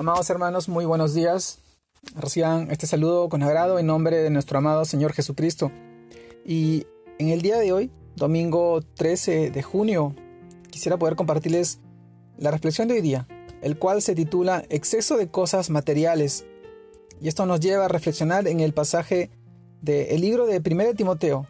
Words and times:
Amados 0.00 0.30
hermanos, 0.30 0.66
muy 0.66 0.86
buenos 0.86 1.12
días. 1.12 1.58
Reciban 2.16 2.70
este 2.70 2.86
saludo 2.86 3.28
con 3.28 3.42
agrado 3.42 3.78
en 3.78 3.84
nombre 3.84 4.16
de 4.16 4.30
nuestro 4.30 4.56
amado 4.56 4.86
Señor 4.86 5.12
Jesucristo. 5.12 5.70
Y 6.42 6.86
en 7.18 7.28
el 7.28 7.42
día 7.42 7.58
de 7.58 7.74
hoy, 7.74 7.90
domingo 8.16 8.80
13 8.80 9.50
de 9.50 9.62
junio, 9.62 10.14
quisiera 10.70 10.96
poder 10.96 11.16
compartirles 11.16 11.80
la 12.38 12.50
reflexión 12.50 12.88
de 12.88 12.94
hoy 12.94 13.02
día, 13.02 13.28
el 13.60 13.78
cual 13.78 14.00
se 14.00 14.14
titula 14.14 14.64
Exceso 14.70 15.18
de 15.18 15.28
cosas 15.28 15.68
materiales. 15.68 16.46
Y 17.20 17.28
esto 17.28 17.44
nos 17.44 17.60
lleva 17.60 17.84
a 17.84 17.88
reflexionar 17.88 18.48
en 18.48 18.60
el 18.60 18.72
pasaje 18.72 19.30
del 19.82 20.18
libro 20.18 20.46
de 20.46 20.62
1 20.64 20.94
Timoteo, 20.94 21.46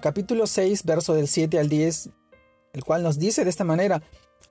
capítulo 0.00 0.48
6, 0.48 0.82
verso 0.82 1.14
del 1.14 1.28
7 1.28 1.56
al 1.56 1.68
10, 1.68 2.10
el 2.72 2.82
cual 2.82 3.04
nos 3.04 3.20
dice 3.20 3.44
de 3.44 3.50
esta 3.50 3.62
manera, 3.62 4.02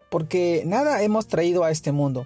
porque 0.10 0.64
nada 0.66 1.04
hemos 1.04 1.28
traído 1.28 1.66
a 1.66 1.72
este 1.72 1.92
mundo 1.92 2.26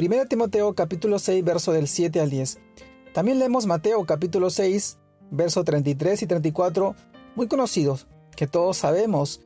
1 0.00 0.26
Timoteo 0.26 0.76
capítulo 0.76 1.18
6, 1.18 1.42
verso 1.44 1.72
del 1.72 1.88
7 1.88 2.20
al 2.20 2.30
10. 2.30 2.58
También 3.12 3.40
leemos 3.40 3.66
Mateo 3.66 4.06
capítulo 4.06 4.48
6, 4.48 4.96
verso 5.32 5.64
33 5.64 6.22
y 6.22 6.26
34, 6.28 6.94
muy 7.34 7.48
conocidos, 7.48 8.06
que 8.36 8.46
todos 8.46 8.76
sabemos. 8.76 9.40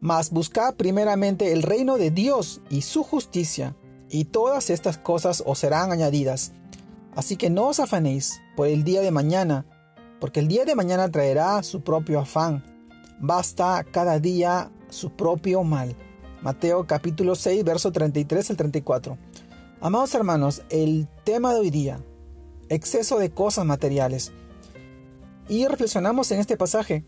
Mas 0.00 0.30
buscad 0.30 0.74
primeramente 0.74 1.52
el 1.52 1.62
reino 1.62 1.98
de 1.98 2.10
Dios 2.10 2.62
y 2.68 2.82
su 2.82 3.04
justicia, 3.04 3.76
y 4.10 4.24
todas 4.24 4.70
estas 4.70 4.98
cosas 4.98 5.40
os 5.46 5.60
serán 5.60 5.92
añadidas. 5.92 6.50
Así 7.14 7.36
que 7.36 7.48
no 7.48 7.68
os 7.68 7.78
afanéis 7.78 8.40
por 8.56 8.66
el 8.66 8.82
día 8.82 9.02
de 9.02 9.12
mañana, 9.12 9.66
porque 10.18 10.40
el 10.40 10.48
día 10.48 10.64
de 10.64 10.74
mañana 10.74 11.12
traerá 11.12 11.62
su 11.62 11.82
propio 11.82 12.18
afán. 12.18 12.64
Basta 13.20 13.84
cada 13.88 14.18
día 14.18 14.72
su 14.88 15.10
propio 15.10 15.62
mal. 15.62 15.94
Mateo 16.40 16.88
capítulo 16.88 17.36
6, 17.36 17.62
verso 17.62 17.92
33 17.92 18.50
al 18.50 18.56
34. 18.56 19.16
Amados 19.84 20.14
hermanos, 20.14 20.62
el 20.70 21.08
tema 21.24 21.52
de 21.52 21.58
hoy 21.58 21.70
día, 21.70 22.00
exceso 22.68 23.18
de 23.18 23.32
cosas 23.32 23.66
materiales. 23.66 24.30
Y 25.48 25.66
reflexionamos 25.66 26.30
en 26.30 26.38
este 26.38 26.56
pasaje. 26.56 27.04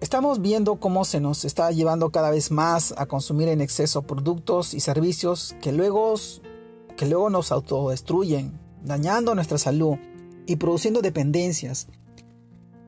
Estamos 0.00 0.40
viendo 0.40 0.76
cómo 0.76 1.04
se 1.04 1.20
nos 1.20 1.44
está 1.44 1.70
llevando 1.72 2.10
cada 2.10 2.30
vez 2.30 2.50
más 2.50 2.94
a 2.96 3.04
consumir 3.04 3.48
en 3.48 3.60
exceso 3.60 4.00
productos 4.00 4.72
y 4.72 4.80
servicios 4.80 5.54
que 5.60 5.72
luego, 5.72 6.14
que 6.96 7.04
luego 7.04 7.28
nos 7.28 7.52
autodestruyen, 7.52 8.58
dañando 8.82 9.34
nuestra 9.34 9.58
salud 9.58 9.98
y 10.46 10.56
produciendo 10.56 11.02
dependencias. 11.02 11.86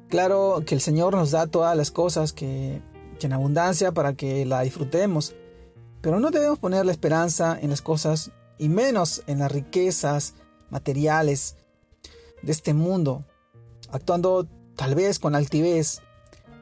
Claro 0.09 0.62
que 0.64 0.75
el 0.75 0.81
Señor 0.81 1.14
nos 1.14 1.33
da 1.33 1.48
todas 1.48 1.77
las 1.77 1.91
cosas 1.91 2.33
que, 2.33 2.81
que 3.20 3.27
en 3.27 3.34
abundancia 3.34 3.92
para 3.92 4.14
que 4.14 4.47
la 4.47 4.62
disfrutemos 4.62 5.34
pero 6.07 6.21
no 6.21 6.31
debemos 6.31 6.61
poner 6.61 6.87
la 6.87 6.93
esperanza 6.93 7.59
en 7.61 7.71
las 7.71 7.83
cosas 7.83 8.31
y 8.59 8.69
menos 8.69 9.25
en 9.27 9.41
las 9.41 9.51
riquezas 9.51 10.35
materiales 10.71 11.57
de 12.43 12.53
este 12.53 12.75
mundo, 12.75 13.25
actuando 13.91 14.47
tal 14.77 14.95
vez 14.95 15.19
con 15.19 15.34
altivez. 15.34 16.03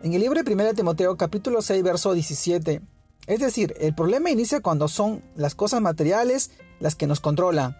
En 0.02 0.14
el 0.14 0.22
libro 0.22 0.42
de 0.42 0.50
1 0.50 0.72
Timoteo 0.72 1.18
capítulo 1.18 1.60
6 1.60 1.82
verso 1.82 2.14
17, 2.14 2.80
es 3.26 3.38
decir, 3.38 3.74
el 3.80 3.94
problema 3.94 4.30
inicia 4.30 4.62
cuando 4.62 4.88
son 4.88 5.22
las 5.36 5.54
cosas 5.54 5.82
materiales 5.82 6.50
las 6.80 6.94
que 6.94 7.06
nos 7.06 7.20
controlan, 7.20 7.76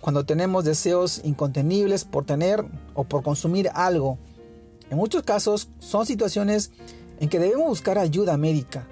cuando 0.00 0.26
tenemos 0.26 0.64
deseos 0.64 1.20
incontenibles 1.22 2.04
por 2.04 2.24
tener 2.24 2.64
o 2.94 3.04
por 3.04 3.22
consumir 3.22 3.70
algo. 3.74 4.18
En 4.90 4.96
muchos 4.96 5.22
casos 5.22 5.68
son 5.78 6.06
situaciones 6.06 6.72
en 7.20 7.28
que 7.28 7.38
debemos 7.38 7.68
buscar 7.68 7.98
ayuda 7.98 8.36
médica, 8.36 8.88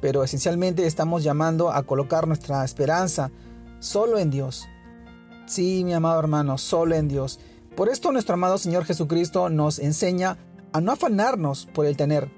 pero 0.00 0.22
esencialmente 0.22 0.86
estamos 0.86 1.22
llamando 1.22 1.70
a 1.70 1.82
colocar 1.82 2.26
nuestra 2.26 2.64
esperanza 2.64 3.30
solo 3.80 4.18
en 4.18 4.30
Dios. 4.30 4.66
Sí, 5.46 5.82
mi 5.84 5.94
amado 5.94 6.18
hermano, 6.20 6.58
solo 6.58 6.94
en 6.94 7.08
Dios. 7.08 7.40
Por 7.74 7.88
esto 7.88 8.12
nuestro 8.12 8.34
amado 8.34 8.58
Señor 8.58 8.84
Jesucristo 8.84 9.48
nos 9.48 9.78
enseña 9.78 10.38
a 10.72 10.80
no 10.80 10.92
afanarnos 10.92 11.66
por 11.72 11.86
el 11.86 11.96
tener, 11.96 12.30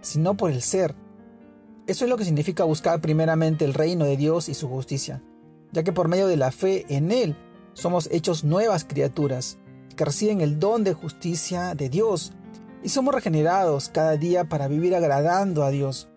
sino 0.00 0.36
por 0.36 0.50
el 0.50 0.62
ser. 0.62 0.94
Eso 1.86 2.04
es 2.04 2.10
lo 2.10 2.16
que 2.16 2.24
significa 2.24 2.64
buscar 2.64 3.00
primeramente 3.00 3.64
el 3.64 3.74
reino 3.74 4.04
de 4.04 4.16
Dios 4.16 4.48
y 4.48 4.54
su 4.54 4.68
justicia, 4.68 5.22
ya 5.72 5.82
que 5.82 5.92
por 5.92 6.08
medio 6.08 6.26
de 6.26 6.36
la 6.36 6.50
fe 6.50 6.86
en 6.88 7.12
Él 7.12 7.36
somos 7.72 8.08
hechos 8.10 8.44
nuevas 8.44 8.84
criaturas, 8.84 9.58
que 9.96 10.04
reciben 10.04 10.40
el 10.40 10.58
don 10.58 10.84
de 10.84 10.94
justicia 10.94 11.74
de 11.74 11.88
Dios, 11.88 12.32
y 12.82 12.90
somos 12.90 13.14
regenerados 13.14 13.88
cada 13.88 14.16
día 14.16 14.48
para 14.48 14.68
vivir 14.68 14.94
agradando 14.94 15.64
a 15.64 15.70
Dios 15.70 16.08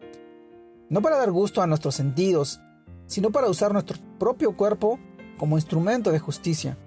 no 0.89 1.01
para 1.01 1.17
dar 1.17 1.31
gusto 1.31 1.61
a 1.61 1.67
nuestros 1.67 1.95
sentidos, 1.95 2.61
sino 3.07 3.31
para 3.31 3.49
usar 3.49 3.73
nuestro 3.73 3.97
propio 4.19 4.55
cuerpo 4.55 4.99
como 5.37 5.57
instrumento 5.57 6.11
de 6.11 6.19
justicia. 6.19 6.77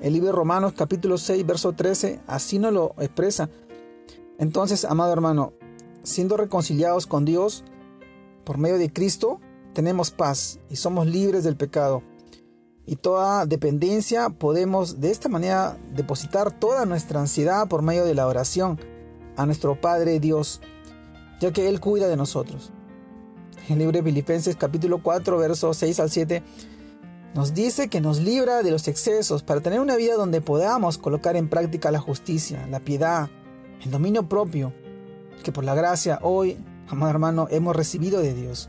El 0.00 0.12
libro 0.12 0.28
de 0.28 0.36
Romanos 0.36 0.74
capítulo 0.76 1.18
6, 1.18 1.46
verso 1.46 1.72
13, 1.72 2.20
así 2.26 2.58
nos 2.58 2.72
lo 2.72 2.94
expresa. 2.98 3.48
Entonces, 4.38 4.84
amado 4.84 5.12
hermano, 5.12 5.52
siendo 6.02 6.36
reconciliados 6.36 7.06
con 7.06 7.24
Dios 7.24 7.64
por 8.44 8.58
medio 8.58 8.78
de 8.78 8.92
Cristo, 8.92 9.40
tenemos 9.72 10.10
paz 10.10 10.60
y 10.70 10.76
somos 10.76 11.06
libres 11.06 11.44
del 11.44 11.56
pecado. 11.56 12.02
Y 12.86 12.96
toda 12.96 13.46
dependencia 13.46 14.28
podemos 14.28 15.00
de 15.00 15.10
esta 15.10 15.28
manera 15.28 15.78
depositar 15.94 16.52
toda 16.52 16.84
nuestra 16.84 17.20
ansiedad 17.20 17.66
por 17.66 17.82
medio 17.82 18.04
de 18.04 18.14
la 18.14 18.26
oración 18.26 18.78
a 19.36 19.46
nuestro 19.46 19.80
Padre 19.80 20.20
Dios, 20.20 20.60
ya 21.40 21.50
que 21.52 21.68
Él 21.68 21.80
cuida 21.80 22.08
de 22.08 22.16
nosotros 22.16 22.72
el 23.68 23.78
libro 23.78 23.92
de 23.92 24.02
Filipenses 24.02 24.56
capítulo 24.56 24.98
4, 25.02 25.38
versos 25.38 25.76
6 25.78 26.00
al 26.00 26.10
7, 26.10 26.42
nos 27.34 27.54
dice 27.54 27.88
que 27.88 28.00
nos 28.00 28.20
libra 28.20 28.62
de 28.62 28.70
los 28.70 28.86
excesos 28.88 29.42
para 29.42 29.60
tener 29.60 29.80
una 29.80 29.96
vida 29.96 30.14
donde 30.14 30.40
podamos 30.40 30.98
colocar 30.98 31.36
en 31.36 31.48
práctica 31.48 31.90
la 31.90 31.98
justicia, 31.98 32.66
la 32.70 32.80
piedad, 32.80 33.28
el 33.82 33.90
dominio 33.90 34.28
propio, 34.28 34.72
que 35.42 35.50
por 35.50 35.64
la 35.64 35.74
gracia 35.74 36.18
hoy, 36.22 36.56
amado 36.88 37.10
hermano, 37.10 37.48
hemos 37.50 37.74
recibido 37.74 38.20
de 38.20 38.34
Dios. 38.34 38.68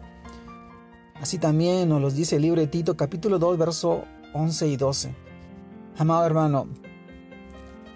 Así 1.22 1.38
también 1.38 1.89
nos 1.89 2.01
los 2.01 2.16
dice 2.16 2.38
el 2.38 2.41
libro 2.41 2.61
de 2.61 2.67
Tito 2.67 2.97
capítulo 2.97 3.38
2, 3.38 3.57
versos 3.57 4.03
11 4.34 4.67
y 4.67 4.78
12. 4.78 5.16
Amado 5.97 6.25
hermano, 6.25 6.67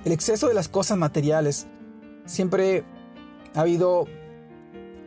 el 0.06 0.12
exceso 0.12 0.48
de 0.48 0.54
las 0.54 0.70
cosas 0.70 0.98
materiales 0.98 1.68
siempre 2.26 2.84
ha 3.56 3.62
habido 3.62 4.06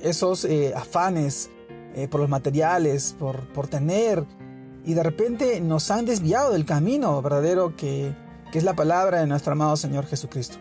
esos 0.00 0.44
eh, 0.44 0.75
afanes 0.75 1.50
eh, 1.94 2.08
por 2.08 2.20
los 2.20 2.28
materiales, 2.28 3.14
por, 3.19 3.47
por 3.53 3.69
tener, 3.69 4.25
y 4.84 4.94
de 4.94 5.03
repente 5.03 5.60
nos 5.60 5.91
han 5.91 6.04
desviado 6.04 6.53
del 6.53 6.64
camino 6.64 7.20
verdadero 7.22 7.76
que, 7.76 8.14
que 8.50 8.58
es 8.58 8.64
la 8.64 8.75
palabra 8.75 9.20
de 9.20 9.26
nuestro 9.26 9.53
amado 9.53 9.76
Señor 9.76 10.06
Jesucristo. 10.06 10.56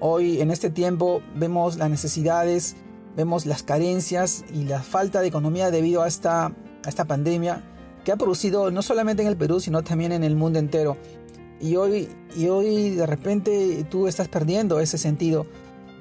Hoy 0.00 0.40
en 0.40 0.50
este 0.50 0.70
tiempo 0.70 1.22
vemos 1.34 1.76
las 1.76 1.90
necesidades, 1.90 2.76
vemos 3.16 3.46
las 3.46 3.62
carencias 3.62 4.44
y 4.52 4.64
la 4.64 4.82
falta 4.82 5.20
de 5.20 5.28
economía 5.28 5.70
debido 5.70 6.02
a 6.02 6.08
esta, 6.08 6.46
a 6.46 6.88
esta 6.88 7.04
pandemia 7.04 7.62
que 8.04 8.12
ha 8.12 8.16
producido 8.16 8.70
no 8.70 8.82
solamente 8.82 9.22
en 9.22 9.28
el 9.28 9.36
Perú, 9.36 9.60
sino 9.60 9.82
también 9.82 10.12
en 10.12 10.24
el 10.24 10.36
mundo 10.36 10.58
entero. 10.58 10.96
Y 11.60 11.76
hoy, 11.76 12.08
y 12.36 12.48
hoy 12.48 12.90
de 12.90 13.06
repente 13.06 13.86
tú 13.90 14.06
estás 14.06 14.28
perdiendo 14.28 14.80
ese 14.80 14.98
sentido 14.98 15.46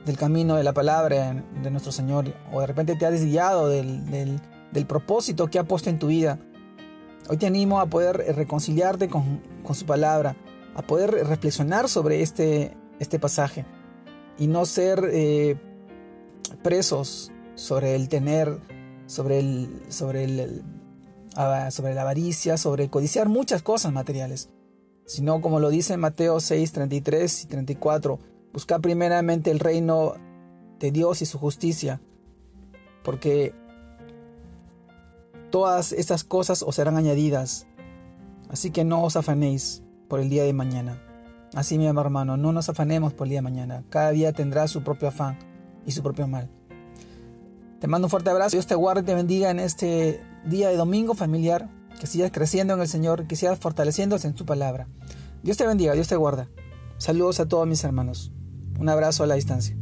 del 0.05 0.17
camino 0.17 0.55
de 0.55 0.63
la 0.63 0.73
palabra 0.73 1.33
de 1.61 1.71
nuestro 1.71 1.91
Señor 1.91 2.33
o 2.51 2.59
de 2.59 2.67
repente 2.67 2.95
te 2.95 3.05
ha 3.05 3.11
desviado 3.11 3.69
del, 3.69 4.09
del, 4.09 4.85
propósito 4.85 5.47
que 5.47 5.59
ha 5.59 5.63
puesto 5.63 5.89
en 5.89 5.99
tu 5.99 6.07
vida. 6.07 6.39
Hoy 7.29 7.37
te 7.37 7.45
animo 7.45 7.79
a 7.79 7.85
poder 7.85 8.17
reconciliarte 8.35 9.07
con, 9.07 9.41
con 9.63 9.75
su 9.75 9.85
palabra, 9.85 10.35
a 10.75 10.81
poder 10.81 11.11
reflexionar 11.11 11.87
sobre 11.87 12.21
este, 12.21 12.75
este 12.99 13.17
pasaje 13.17 13.65
y 14.37 14.47
no 14.47 14.65
ser 14.65 15.09
eh, 15.11 15.55
presos 16.63 17.31
sobre 17.55 17.95
el 17.95 18.09
tener, 18.09 18.59
sobre, 19.05 19.39
el, 19.39 19.83
sobre, 19.89 20.23
el, 20.25 20.63
ah, 21.35 21.71
sobre 21.71 21.93
la 21.93 22.01
avaricia, 22.01 22.57
sobre 22.57 22.89
codiciar 22.89 23.29
muchas 23.29 23.61
cosas 23.61 23.93
materiales, 23.93 24.49
sino 25.05 25.39
como 25.41 25.59
lo 25.59 25.69
dice 25.69 25.95
Mateo 25.97 26.39
6, 26.39 26.71
33 26.71 27.43
y 27.43 27.47
34, 27.47 28.19
Busca 28.53 28.79
primeramente 28.79 29.49
el 29.49 29.59
reino 29.59 30.13
de 30.79 30.91
Dios 30.91 31.21
y 31.21 31.25
su 31.25 31.39
justicia, 31.39 31.99
porque 33.03 33.55
todas 35.49 35.91
estas 35.91 36.23
cosas 36.23 36.63
os 36.63 36.75
serán 36.75 36.97
añadidas. 36.97 37.67
Así 38.49 38.69
que 38.69 38.83
no 38.83 39.03
os 39.03 39.15
afanéis 39.15 39.83
por 40.07 40.19
el 40.19 40.29
día 40.29 40.43
de 40.43 40.53
mañana. 40.53 41.01
Así, 41.55 41.77
mi 41.77 41.87
hermano, 41.87 42.37
no 42.37 42.51
nos 42.51 42.69
afanemos 42.69 43.13
por 43.13 43.25
el 43.25 43.29
día 43.29 43.39
de 43.39 43.43
mañana. 43.43 43.83
Cada 43.89 44.11
día 44.11 44.33
tendrá 44.33 44.67
su 44.67 44.83
propio 44.83 45.07
afán 45.07 45.37
y 45.85 45.91
su 45.91 46.03
propio 46.03 46.27
mal. 46.27 46.49
Te 47.79 47.87
mando 47.87 48.05
un 48.05 48.09
fuerte 48.09 48.29
abrazo. 48.29 48.55
Dios 48.55 48.67
te 48.67 48.75
guarde 48.75 49.01
y 49.01 49.05
te 49.05 49.15
bendiga 49.15 49.49
en 49.49 49.59
este 49.59 50.23
día 50.45 50.69
de 50.69 50.77
domingo 50.77 51.15
familiar. 51.15 51.69
Que 51.99 52.07
sigas 52.07 52.31
creciendo 52.31 52.73
en 52.73 52.81
el 52.81 52.87
Señor, 52.87 53.27
que 53.27 53.35
sigas 53.35 53.59
fortaleciéndose 53.59 54.27
en 54.27 54.37
su 54.37 54.45
palabra. 54.45 54.87
Dios 55.43 55.57
te 55.57 55.67
bendiga, 55.67 55.93
Dios 55.93 56.07
te 56.07 56.15
guarda. 56.15 56.49
Saludos 56.97 57.39
a 57.39 57.47
todos 57.47 57.67
mis 57.67 57.83
hermanos. 57.83 58.31
Un 58.79 58.89
abrazo 58.89 59.23
a 59.23 59.27
la 59.27 59.35
distancia. 59.35 59.75